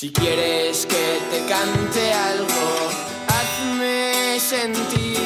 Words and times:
Si 0.00 0.10
quieres 0.12 0.86
que 0.86 1.18
te 1.28 1.44
cante 1.52 2.12
algo, 2.12 2.66
hazme 3.26 4.38
sentir, 4.38 5.18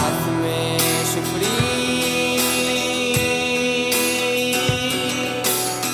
hazme 0.00 0.78
sufrir. 1.12 2.40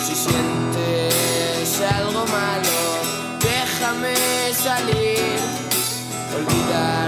Si 0.06 0.14
sientes 0.14 1.80
algo 1.98 2.24
malo, 2.26 2.78
déjame 3.40 4.14
salir, 4.54 5.40
olvidarte 6.36 6.99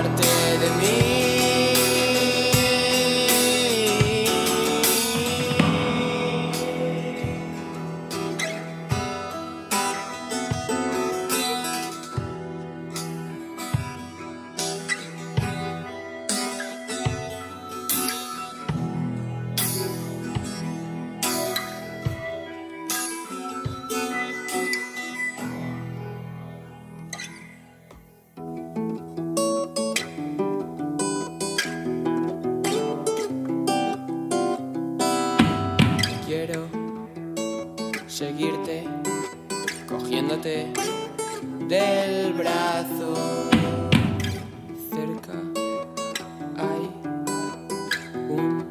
del 40.42 42.32
brazo. 42.32 43.14
Cerca 44.90 45.38
hay 46.58 46.90
un 48.28 48.66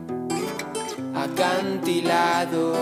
acantilado. 1.16 2.74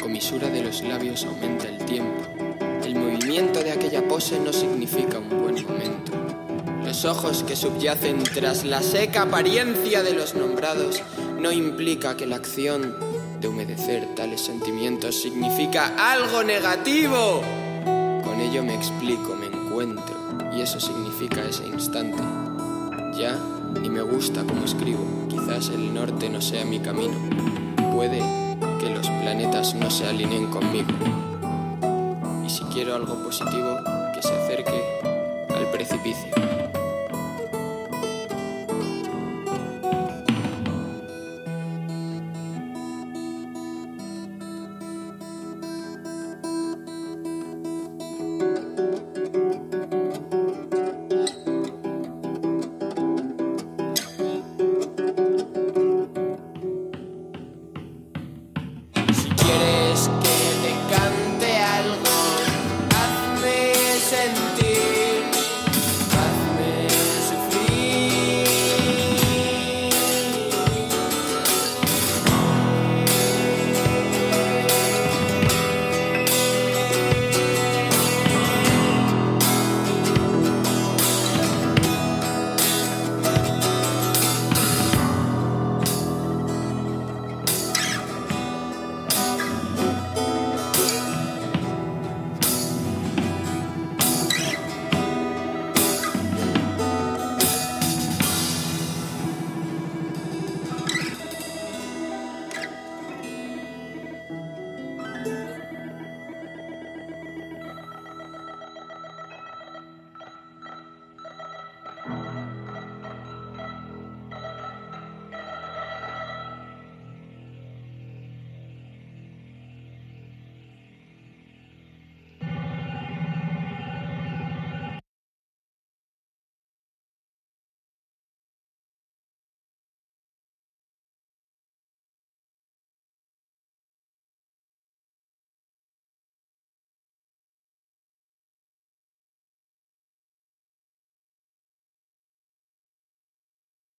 Comisura 0.00 0.48
de 0.48 0.62
los 0.62 0.82
labios 0.82 1.24
aumenta 1.24 1.68
el 1.68 1.78
tiempo. 1.84 2.22
El 2.84 2.96
movimiento 2.96 3.62
de 3.62 3.72
aquella 3.72 4.06
pose 4.08 4.40
no 4.40 4.52
significa 4.52 5.18
un 5.18 5.28
buen 5.28 5.62
momento. 5.64 6.12
Los 6.84 7.04
ojos 7.04 7.44
que 7.44 7.54
subyacen 7.54 8.22
tras 8.22 8.64
la 8.64 8.82
seca 8.82 9.22
apariencia 9.22 10.02
de 10.02 10.14
los 10.14 10.34
nombrados 10.34 11.02
no 11.38 11.52
implica 11.52 12.16
que 12.16 12.26
la 12.26 12.36
acción 12.36 12.96
de 13.40 13.48
humedecer 13.48 14.14
tales 14.16 14.40
sentimientos 14.40 15.20
significa 15.20 16.12
algo 16.12 16.42
negativo. 16.42 17.42
Con 18.24 18.40
ello 18.40 18.64
me 18.64 18.74
explico, 18.74 19.36
me 19.36 19.46
encuentro, 19.46 20.16
y 20.56 20.62
eso 20.62 20.80
significa 20.80 21.44
ese 21.44 21.66
instante. 21.66 22.22
Ya 23.18 23.38
ni 23.80 23.90
me 23.90 24.02
gusta 24.02 24.44
como 24.44 24.64
escribo, 24.64 25.04
quizás 25.28 25.68
el 25.68 25.92
norte 25.92 26.28
no 26.30 26.40
sea 26.40 26.64
mi 26.64 26.80
camino. 26.80 27.14
Puede 27.94 28.39
que 28.80 28.88
los 28.88 29.08
planetas 29.08 29.74
no 29.74 29.90
se 29.90 30.06
alineen 30.06 30.46
conmigo. 30.46 30.88
Y 32.44 32.48
si 32.48 32.64
quiero 32.64 32.94
algo 32.94 33.14
positivo, 33.22 33.76
que 34.14 34.22
se 34.22 34.32
acerque 34.32 34.82
al 35.54 35.70
precipicio. 35.70 36.39